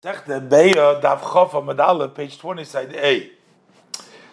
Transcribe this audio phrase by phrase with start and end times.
[0.00, 0.18] page
[2.38, 3.32] 20, side A.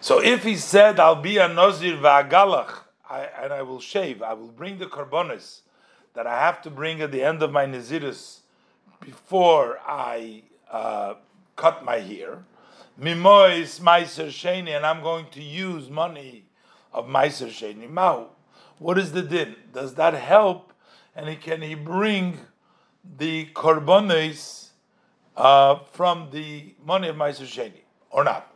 [0.00, 4.52] So if he said, I'll be a Nazir va'agalach, and I will shave, I will
[4.52, 5.62] bring the karbonis
[6.14, 8.38] that I have to bring at the end of my Naziris
[9.00, 11.14] before I uh,
[11.56, 12.44] cut my hair,
[13.00, 16.44] Mimois Meiser Sheni, and I'm going to use money
[16.92, 17.90] of Meiser Sheni.
[17.90, 18.26] Mahu.
[18.78, 19.56] What is the din?
[19.74, 20.72] Does that help?
[21.16, 22.38] And he, can he bring
[23.18, 24.65] the karbonis?
[25.36, 28.52] Uh, from the money of Meiser Sheni, or not?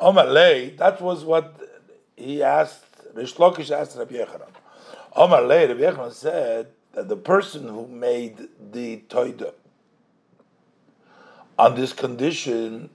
[0.00, 1.60] Omalei, that was what
[2.16, 4.48] he asked, Rish Lakish asked Rabbi Yechanan.
[5.16, 9.52] Omalei, Rabbi Yechanan said that the person who made the toida
[11.58, 12.90] on this condition,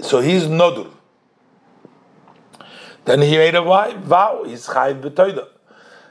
[0.00, 0.90] so he's nodur.
[3.04, 5.48] Then he made a vow, he's chayv b'toida.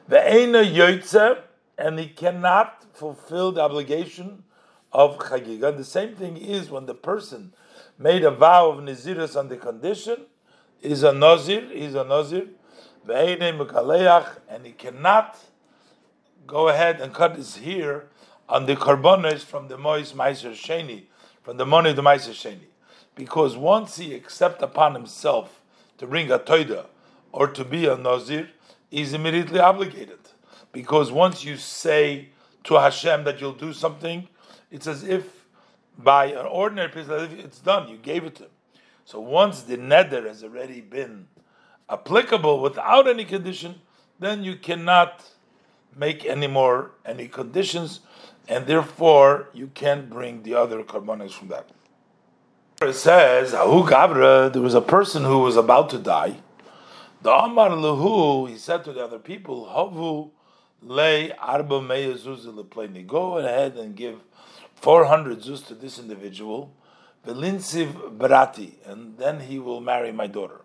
[0.07, 1.41] The ena yoytze,
[1.77, 4.43] and he cannot fulfill the obligation
[4.91, 5.75] of Chagiga.
[5.75, 7.53] The same thing is when the person
[7.97, 10.25] made a vow of Naziris on the condition,
[10.81, 12.47] is a Nazir, he's a Nazir,
[13.07, 15.37] and he cannot
[16.47, 18.07] go ahead and cut his hair
[18.47, 21.03] on the karbonis from the Mois Meiser Sheni,
[21.43, 22.67] from the money of the Meiser Sheni.
[23.15, 25.61] Because once he accept upon himself
[25.97, 26.85] to bring a toida
[27.31, 28.49] or to be a Nazir,
[28.89, 30.19] he's immediately obligated.
[30.71, 32.29] Because once you say
[32.63, 34.27] to Hashem that you'll do something,
[34.71, 35.45] it's as if
[35.97, 37.89] by an ordinary person, it's done.
[37.89, 38.49] You gave it to him.
[39.05, 41.27] So once the neder has already been
[41.89, 43.81] applicable without any condition,
[44.19, 45.23] then you cannot
[45.95, 48.01] make any more any conditions,
[48.47, 51.69] and therefore you can't bring the other karbonis from that.
[52.81, 56.37] It says, Ahu Gabra, there was a person who was about to die.
[57.21, 60.29] The Amar Lahu, he said to the other people, Havu
[60.81, 64.21] lay arba meya Go ahead and give
[64.81, 66.71] 400 zuz to this individual,
[67.25, 70.61] Velinsiv Brati, and then he will marry my daughter.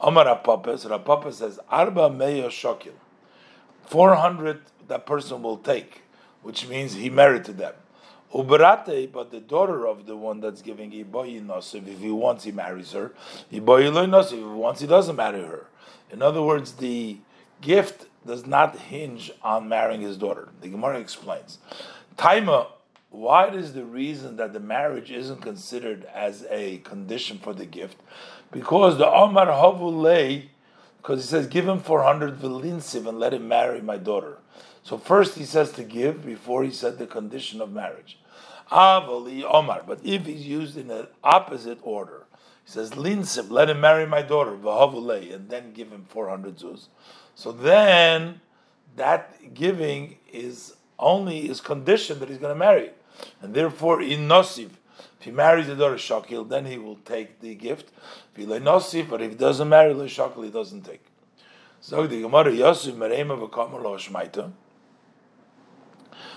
[0.00, 2.92] Omar Rapapes, Rapapes says, Arba Meya Shokil.
[3.86, 6.02] 400 that person will take,
[6.42, 7.74] which means he merited them.
[8.34, 12.52] Uberate, but the daughter of the one that's giving Iboyi Nosiv, if he wants, he
[12.52, 13.12] marries her.
[13.50, 15.66] Iboyi Nosiv, if he wants, he doesn't marry her.
[16.10, 17.18] In other words, the
[17.62, 20.48] gift does not hinge on marrying his daughter.
[20.60, 21.58] The Gemara explains.
[22.16, 22.66] Taima
[23.10, 27.96] why is the reason that the marriage isn't considered as a condition for the gift?
[28.50, 30.48] Because the Omar Havulei,
[30.98, 34.38] because he says, give him 400 vilinsiv and let him marry my daughter.
[34.82, 38.18] So first he says to give before he said the condition of marriage.
[38.70, 42.26] Avali Omar, but if he's used in the opposite order,
[42.64, 46.88] he says, Linsiv, let him marry my daughter, Vahavulei, and then give him 400 zuz.
[47.34, 48.42] So then
[48.96, 52.90] that giving is only is conditioned that he's going to marry
[53.40, 54.70] and therefore in Nosiv,
[55.18, 57.90] if he marries the daughter of Shakil, then he will take the gift.
[58.34, 61.04] If he Nosiv, but if he doesn't marry the Shakil, he doesn't take.
[61.80, 63.36] So the Gemara Yosef Merema.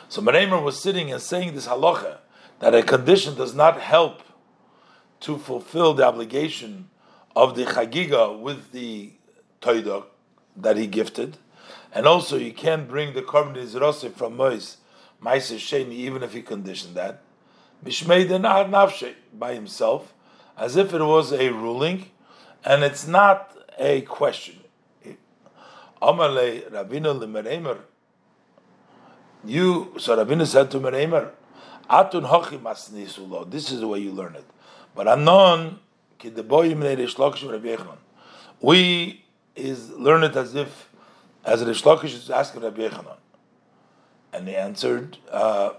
[0.09, 2.17] So Meremer was sitting and saying this halacha
[2.59, 4.21] that a condition does not help
[5.21, 6.89] to fulfill the obligation
[7.35, 9.13] of the chagiga with the
[9.61, 10.05] toida
[10.55, 11.37] that he gifted,
[11.93, 14.77] and also you can't bring the izrosif from Mois
[15.23, 17.21] Meiser Sheni, even if he conditioned that,
[17.85, 20.13] Mishmeiden Nafshe, by himself,
[20.57, 22.09] as if it was a ruling,
[22.63, 24.59] and it's not a question.
[26.01, 27.79] Amale Rabino Limeremer,
[29.43, 31.31] you, so Rabino said to Meremer,
[31.89, 34.45] Atun Hochi Masnisulo, this is the way you learn it.
[34.95, 35.79] But Anon,
[38.61, 40.89] we is learn it as if,
[41.43, 43.17] as Rish Lakish is asking Rabbi Yechanan.
[44.33, 45.71] And he answered, uh,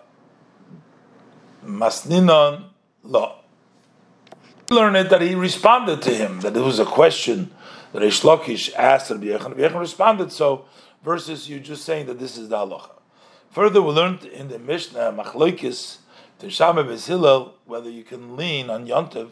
[3.03, 3.35] lo.
[4.71, 7.51] Learn it that he responded to him, that it was a question
[7.93, 9.49] that Reish Lakish asked Rabbi Yechon.
[9.49, 10.65] Rabbi Yechon responded, so
[11.03, 12.91] versus you just saying that this is the halacha.
[13.51, 15.99] Further, we learned in the Mishnah, Machloikis,
[16.41, 19.31] Teshame Bezilel, whether you can lean on Yontev,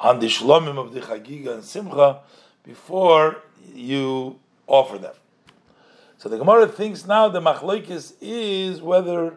[0.00, 2.20] on the Shlomim of the Chagiga and Simcha,
[2.64, 3.42] before
[3.72, 5.14] you offer them.
[6.24, 9.34] So the Gemara thinks now the machlokes is whether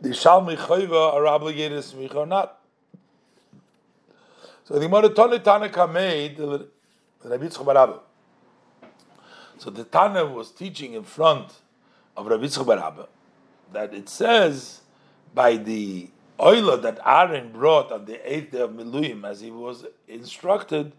[0.00, 2.60] the Shalmi Chayva are obligated to smicha or not.
[4.62, 6.68] So the Gemara Tana Tanaka made the
[7.24, 7.98] Rabbi Tzchok
[9.58, 11.54] So the Tana was teaching in front
[12.16, 13.08] of Rabbi Tzchok
[13.72, 14.82] that it says
[15.34, 16.08] by the
[16.38, 20.92] oila that Aaron brought on the eighth day of Miluim, as he was instructed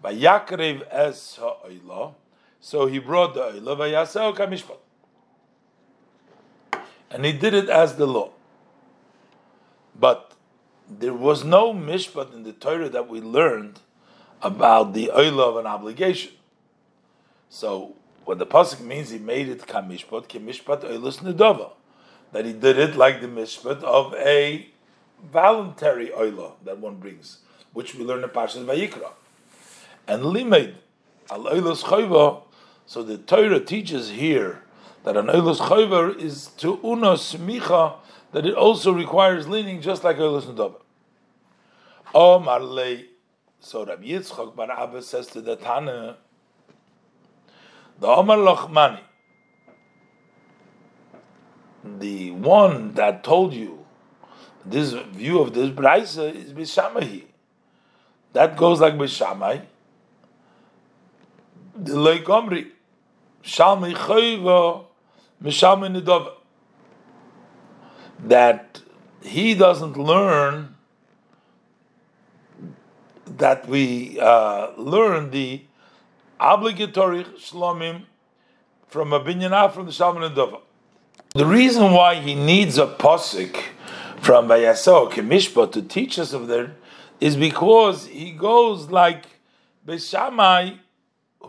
[0.00, 2.14] by Yaakov es ha'oila,
[2.64, 4.78] so he brought the Oila Kamishpat.
[7.10, 8.30] And he did it as the law.
[9.94, 10.32] But
[10.88, 13.80] there was no mishpat in the Torah that we learned
[14.40, 16.32] about the oil of an obligation.
[17.50, 21.72] So what the pasuk means, he made it kamishpat, kamishpat oilus nedava,
[22.32, 24.66] that he did it like the mishpat of a
[25.30, 27.40] voluntary oila that one brings,
[27.74, 29.10] which we learn in Parshas Vayikra,
[30.08, 30.76] and limed
[31.30, 32.40] al oilus.
[32.86, 34.62] So the Torah teaches here
[35.04, 37.96] that an oilus chayva is to unos micha
[38.32, 40.80] that it also requires leaning just like oilus nedava.
[42.14, 43.02] Omar le.
[43.60, 46.18] So Rabbi Yitzchak Bar Abba says to the Tana,
[47.98, 49.00] the Omar Lochmani,
[51.82, 53.84] the one that told you
[54.66, 57.24] this view of this brisa is Bishamahi.
[58.32, 59.60] That goes like Beis Shammai.
[61.76, 62.72] The Lake Omri,
[63.44, 64.84] Shalmi Chayva,
[65.42, 66.32] Mishalmi Nidova.
[68.20, 68.80] That
[69.22, 70.74] he doesn't learn
[73.26, 75.62] that we uh, learn the
[76.38, 78.04] obligatory shlomim
[78.86, 80.60] from a binyanah from the Shalman Dova.
[81.34, 83.56] The reason why he needs a posik
[84.20, 86.76] from Vayaso Kemishpa to teach us of there
[87.20, 89.24] is because he goes like
[89.86, 90.76] Beis Shammai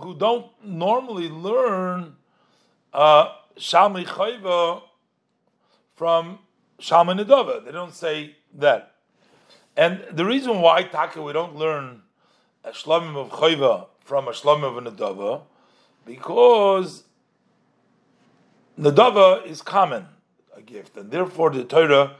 [0.01, 2.15] who don't normally learn
[2.93, 4.81] uh, Shalmi Chayva
[5.95, 6.39] from
[6.79, 7.63] Shalman and Dova.
[7.63, 8.95] They don't say that.
[9.77, 12.01] And the reason why Taka we don't learn
[12.63, 15.41] a shlomim of chayva from a shlomim of a nadava,
[16.05, 17.03] because
[18.79, 20.07] nadava is common,
[20.55, 22.15] a gift, and therefore the Torah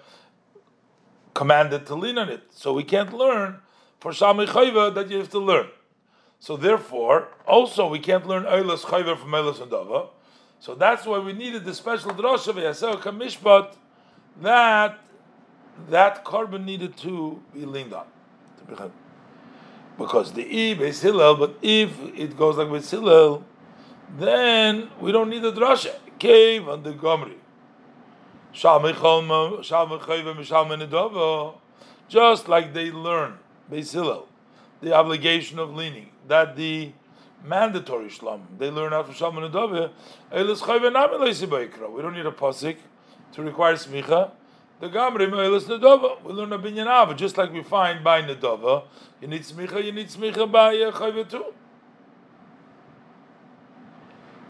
[1.34, 2.44] commanded to lean on it.
[2.52, 3.60] So we can't learn
[4.00, 5.68] for shalmi chayva that you have to learn.
[6.46, 10.10] So therefore, also we can't learn oilas chayva from oilas nadava.
[10.60, 13.74] So that's why we needed the special drasha v'yasel kamishpat
[14.44, 15.00] that
[15.90, 18.06] that korban needed to be leaned on.
[19.98, 23.44] Because the E is Hillel, but if it goes like with Hillel,
[24.16, 25.96] then we don't need the drasha.
[26.20, 27.40] Cave on the Gomri.
[31.28, 31.74] And
[32.08, 33.40] just like they learn,
[33.72, 34.28] Hillel,
[34.82, 36.92] the obligation of leaning, that the
[37.44, 39.54] mandatory shlam, they learn out from Shalman and
[41.96, 42.78] We don't need a posik
[43.34, 44.32] to require smicha
[44.80, 46.22] the Gamri Me'elis Nedova.
[46.24, 48.84] We learn a binyan Ava, just like we find by Nedova.
[49.22, 51.46] You need Smicha, you need Smicha by uh, Chayva too.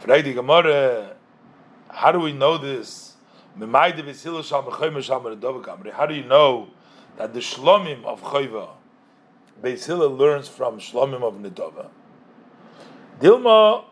[0.01, 1.15] Freidi Gemara,
[1.89, 3.13] how do we know this?
[3.57, 4.03] How do
[6.13, 6.67] you know
[7.17, 8.69] that the Shlomim of Chayva,
[9.61, 11.89] Beis Hillel learns from Shlomim of Nedova?
[13.19, 13.85] Dilma,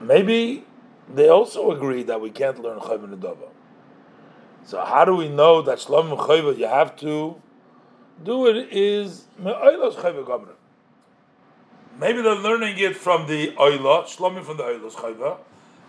[0.00, 0.64] maybe
[1.12, 3.48] they also agree that we can't learn Chayva Nedova.
[4.64, 7.40] So how do we know that Shlom Chayva you have to
[8.22, 10.52] do it is Me'oilos Chayva Gomra.
[11.98, 15.38] Maybe they're learning it from the Oila, Shlomim from the Oilos Chayva,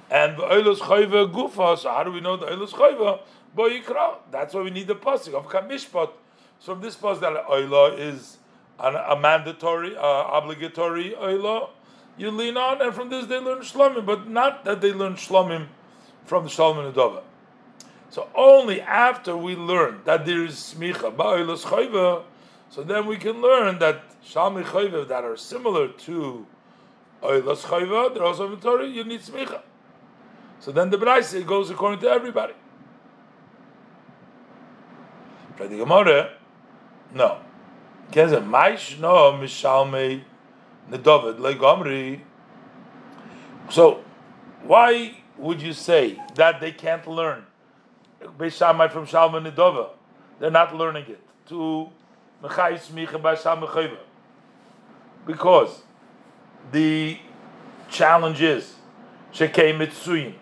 [0.09, 1.77] and the Oilos Chayva Gufa.
[1.77, 3.19] So how do we know the Oilos Chayva?
[3.55, 4.17] Boyikra.
[4.31, 6.11] That's why we need the pasuk of Kamishpat.
[6.59, 8.37] So from this pasuk that Oila is
[8.81, 11.69] a mandatory, uh, obligatory Oila,
[12.17, 15.67] you lean on, and from this they learn Shlomim, but not that they learn Shlomim
[16.25, 17.23] from the Shalom Adova.
[18.09, 22.23] So only after we learn that there is smicha ba'ilas chayva,
[22.69, 26.45] so then we can learn that shalmi chayva that are similar to
[27.21, 29.61] oilas chayva, they're also Torah, you need smicha.
[30.59, 32.53] So then the Braise goes according to everybody.
[35.55, 36.33] For the Gemara,
[37.13, 37.39] no.
[38.11, 40.21] Kenza maish no mishalme
[40.89, 42.21] nedavid legomri.
[43.69, 44.03] So
[44.63, 47.45] why would you say that they can't learn
[48.37, 49.89] Beis Shammai from Shalman Nidova.
[50.39, 51.19] They're not learning it.
[51.47, 51.89] To
[52.43, 53.97] Mechai Smicha by Shalman
[55.25, 55.81] Because
[56.71, 57.17] the
[57.89, 58.75] challenge is
[59.33, 60.35] Shekei Mitsuyin.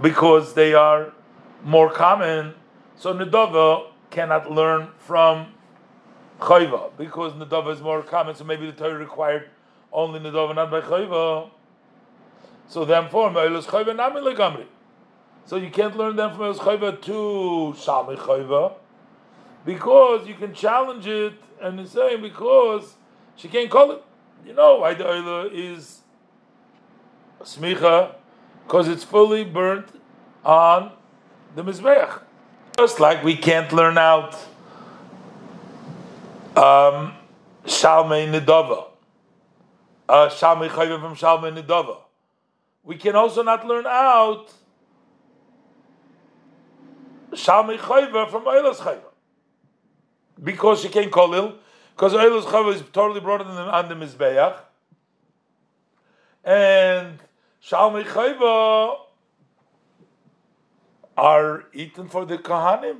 [0.00, 1.12] Because they are
[1.64, 2.54] more common,
[2.96, 5.52] so Nidova cannot learn from
[6.40, 6.90] Chayva.
[6.96, 9.48] Because Nidova is more common, so maybe the Torah required
[9.92, 11.50] only Nidova, not by Chayva.
[12.68, 14.66] So therefore, Me'ilus Chayva Nami Legamri.
[15.46, 18.74] So you can't learn them from Eschayva to Shalmi Chayva
[19.64, 22.96] because you can challenge it and saying because
[23.34, 24.04] she can't call it.
[24.46, 26.00] You know why the oil is
[27.42, 28.14] smicha
[28.66, 29.86] because it's fully burnt
[30.44, 30.92] on
[31.56, 32.20] the mizbeach.
[32.76, 34.36] Just like we can't learn out
[36.56, 37.14] um,
[37.64, 38.86] Shalmei Nidava,
[40.08, 41.98] uh, Shalmei Chayva from Shalmei Nidava.
[42.82, 44.50] We can also not learn out
[47.32, 49.00] Shalmi Chayva from Eilas Chayva.
[50.42, 51.54] Because she can't call il,
[51.94, 54.56] because Eilas Chayva is totally brought on the, on the Mizbeach.
[56.44, 57.18] And
[57.62, 58.96] Shalmi Chayva
[61.16, 62.98] are eaten for the Kohanim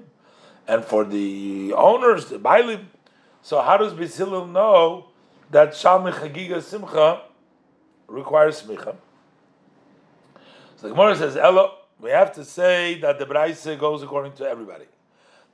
[0.67, 2.85] and for the owners, the Bailim.
[3.43, 5.07] So how does Beis Hillel know
[5.51, 7.23] that Shalmi Chagiga Simcha
[8.07, 8.97] requires Smicha?
[10.77, 14.45] So the Gemara says, Elo, we have to say that the Braise goes according to
[14.49, 14.85] everybody.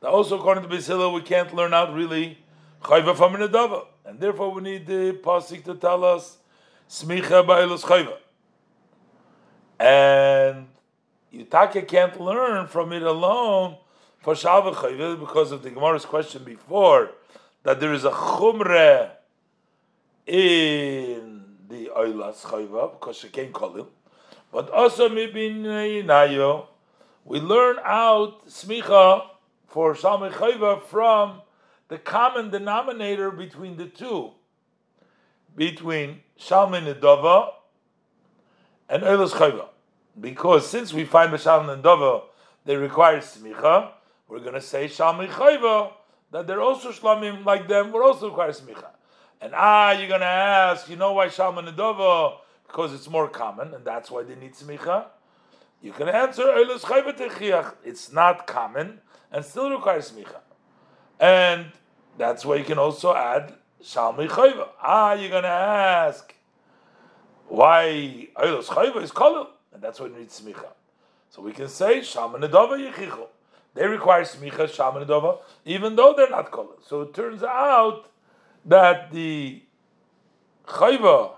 [0.03, 2.39] Now also according to Bisilil, we can't learn out really
[2.83, 3.87] Chayva from Nedava.
[4.05, 6.37] And therefore we need the Pasik to tell us
[6.89, 8.17] Smicha Ba'ilus Chayva.
[9.81, 10.67] And
[11.33, 13.79] Yutaka can't learn from it alone
[14.19, 17.13] for Shalva Chayva because of the Gemara's question before
[17.65, 19.11] that there is a Chumre
[20.27, 23.87] in the Oilas Chayva because she can't call him.
[24.53, 26.67] But also Mibin
[27.25, 29.27] we learn out Smicha
[29.67, 31.41] for Shalva Chayva from
[31.89, 34.33] the common denominator between the two,
[35.57, 37.51] between Shalmin Nedava
[38.89, 39.69] and Oilas Chayva.
[40.21, 42.25] Because since we find B'Shalom and Dova,
[42.65, 43.91] they require smicha,
[44.29, 45.93] we're going to say Shalmi Chayva,
[46.35, 48.89] that they're also Shlamim like them, will also require smicha.
[49.41, 52.39] And ah, you're going to ask, you know why Shalman and Dova?
[52.67, 55.07] Because it's more common, and that's why they need smicha.
[55.81, 56.45] You can answer,
[57.85, 59.01] it's not common,
[59.31, 60.41] and still requires smicha.
[61.21, 61.67] And
[62.19, 64.71] that's why you can also add Shalmi Chayva.
[64.83, 66.35] Ah, you're going to ask,
[67.47, 70.67] why Eilos Chayva is called and that's why we need smicha.
[71.31, 73.27] So we can say shama nedova yichichu.
[73.75, 76.79] They require smicha shama nedova, even though they're not called.
[76.87, 78.09] So it turns out
[78.65, 79.63] that the
[80.67, 81.33] chayva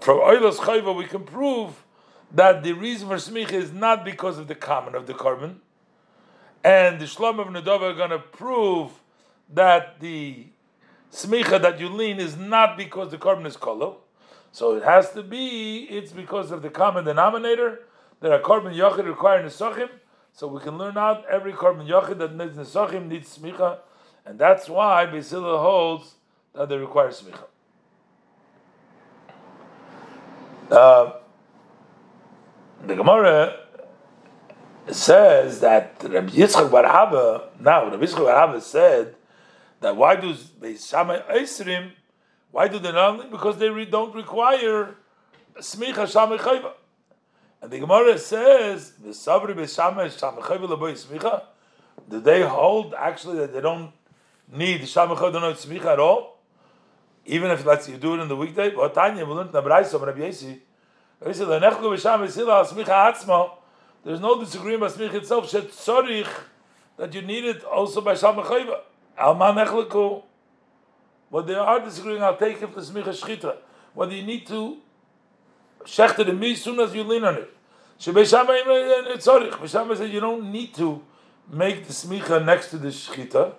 [0.00, 1.84] from oilos chayva we can prove
[2.32, 5.56] that the reason for smicha is not because of the common of the korban,
[6.64, 8.90] and the shlom of nedova are going to prove
[9.52, 10.46] that the
[11.12, 13.96] smicha that you lean is not because the korban is kolel.
[14.52, 17.80] So it has to be, it's because of the common denominator
[18.20, 19.90] that a korban yochid require nesachim.
[20.36, 23.78] So we can learn out every korban yochid that needs nesachim needs smicha,
[24.26, 26.16] and that's why Basila holds
[26.52, 27.44] that they require smicha.
[30.70, 31.12] Uh,
[32.86, 33.60] the Gemara
[34.90, 36.82] says that Rabbi Yitzchak Bar
[37.58, 39.14] now Rabbi Yitzchak Bar said
[39.80, 41.92] that why do Beis Shammai Eisrim
[42.50, 43.30] why do they not?
[43.30, 44.96] Because they don't require
[45.58, 46.72] smicha shamechayva.
[47.66, 49.12] And the Gemara says, the.
[52.08, 53.90] Do they hold actually that they don't
[54.52, 56.38] need shamechayva, don't need smicha at all?
[57.24, 58.72] Even if let's you do it in the weekday.
[58.72, 60.60] What Tanya we learned in the Brayso of Rabbi Yosi.
[61.20, 61.40] There's
[64.20, 65.50] no disagreement about smicha itself.
[65.50, 66.30] Shet tzorich
[66.96, 68.78] that you need it also by shamechayva.
[69.18, 70.22] Alman echleku.
[71.30, 73.56] What they are disagreeing, I'll take it for smicha shchita.
[73.92, 74.76] Whether you need to
[75.84, 77.55] shechter the me as soon as you lean on it.
[77.98, 78.62] Shebeshama
[79.16, 79.52] tzorich.
[79.52, 81.02] Eh, eh, Beshama said you don't need to
[81.50, 83.54] make the smicha next to the shchita,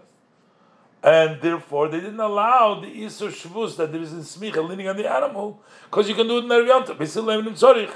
[1.04, 4.98] and therefore they didn't allow the isur shvus that there is in smicha leaning on
[4.98, 6.98] the animal because you can do it in Erev Yontav.
[6.98, 7.92] tzorich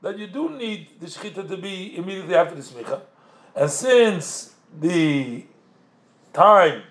[0.00, 3.00] that you do need the shchita to be immediately after the smicha,
[3.54, 5.44] and since the
[6.32, 6.82] time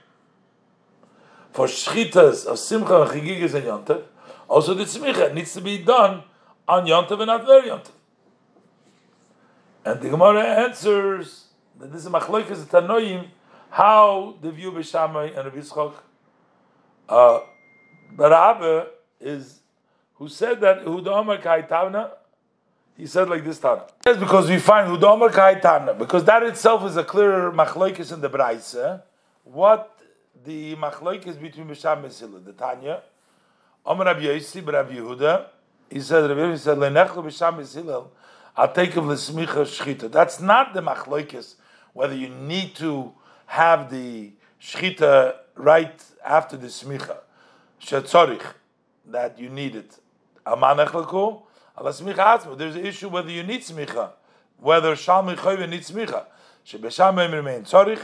[1.51, 4.03] for shchitas of simcha and chigigas and yontav.
[4.47, 6.23] Also, the tzmicha needs to be done
[6.67, 7.91] on yontav and not very yontav.
[9.83, 11.45] And the Gemara answers
[11.79, 13.27] that this is machloikas tanoim
[13.69, 15.93] how the view b'shamay and Rav Yitzchok
[18.69, 18.85] uh,
[19.19, 19.59] is
[20.15, 22.11] who said that Hudamar Kai Tavna.
[22.97, 23.85] He said like this Tana.
[24.05, 28.21] Yes, because we find Hudamar Kai Tavna because that itself is a clear machloikas in
[28.21, 28.75] the Braise.
[29.43, 30.01] What
[30.43, 32.39] the machloik is between Bisham and Sila.
[32.39, 33.01] The Tanya,
[33.85, 35.45] Amar Rabbi Yosi, Rabbi Yehuda,
[35.89, 38.05] he said, Rabbi Yehuda said, Lenechlo Bisham Sila,
[38.55, 40.11] I'll take him l'smicha shchita.
[40.11, 41.55] That's not the machloikis,
[41.93, 43.13] whether you need to
[43.47, 44.31] have the
[44.61, 47.17] shchita right after the smicha.
[47.81, 48.45] Shetzorich,
[49.07, 49.97] that you need it.
[50.45, 51.41] Aman echlaku,
[51.79, 52.57] ala smicha atzma.
[52.57, 54.11] There's an issue whether you need smicha,
[54.59, 56.25] whether shal michoyve needs smicha.
[56.65, 58.01] Shebesham remain tzorich,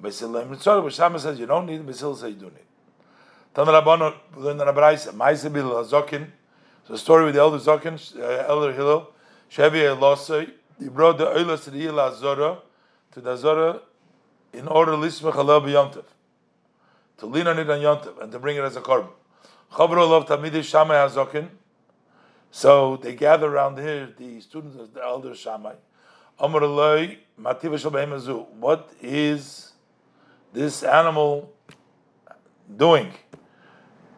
[0.00, 2.66] Basilah Mitzvah, but Shammah says you don't need it, says you do need it.
[3.54, 6.26] Tana Rabbanon, learn the Rabbaisa, Maisa Bil Zokin,
[6.88, 9.12] the story with the elder Zokin, uh, elder Hillel,
[9.50, 12.58] Shevi Elosai, he brought the Oilas the Ila Azora,
[13.12, 13.80] to the Azora,
[14.52, 16.04] in order Lismach Allah B'Yomtev,
[17.18, 19.10] to lean on it on Yomtev, and to bring it as a korban.
[19.72, 21.48] Chavro love Tamidei Shammai HaZokin,
[22.50, 25.74] so they gather around here, the students of the elder Shammai,
[26.38, 28.48] Amar Eloi, Mativa Shel Be'emazu.
[28.52, 29.72] What is
[30.52, 31.52] this animal
[32.76, 33.12] doing?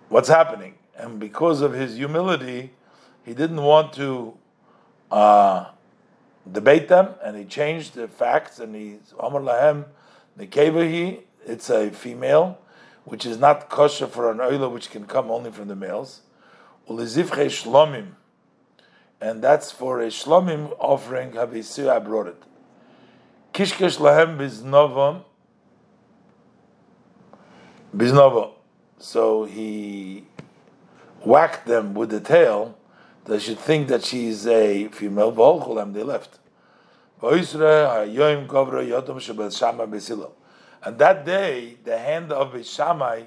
[0.08, 0.74] What's happening?
[0.96, 2.72] And because of his humility,
[3.24, 4.36] he didn't want to
[5.12, 5.66] uh,
[6.50, 9.84] debate them, and he changed the facts, and he Amar Lahem
[10.38, 12.58] Nekevahi, it's a female,
[13.04, 16.22] which is not kosher for an oila, which can come only from the males.
[16.88, 18.12] Ulizivche shlomim,
[19.20, 21.32] and that's for a shlomim offering.
[21.32, 22.42] Havisir, I brought it.
[23.52, 25.24] Kishkesh lahem biznova,
[27.94, 28.52] biznova.
[28.98, 30.24] So he
[31.20, 32.78] whacked them with the tail.
[33.24, 35.32] They should think that she is a female.
[35.32, 36.40] V'holchulam, they left.
[40.84, 43.22] And that day, the hand of Beis Shammai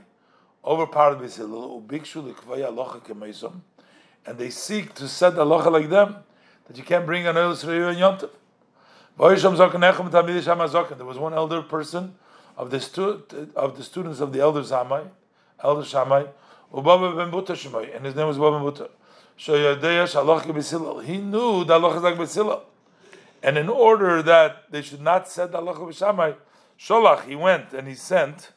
[0.65, 1.83] overpowered Beis Hillel,
[4.25, 6.17] and they seek to set the locha like them,
[6.67, 8.31] that you can't bring an oil and yontif.
[9.17, 9.29] There
[11.05, 12.15] was one elder person
[12.57, 13.23] of the stu-
[13.55, 15.07] of the students of the elder Zamai,
[15.63, 16.25] elder Shammai,
[16.73, 18.89] and his name was Baba
[19.37, 20.15] He knew that is
[22.03, 22.61] like Basilil.
[23.43, 26.35] And in order that they should not set Allah B'Shamai,
[26.79, 28.51] Sholach, he went and he sent